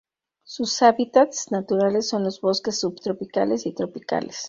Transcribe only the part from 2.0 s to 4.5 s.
son los bosques subtropicales y tropicales.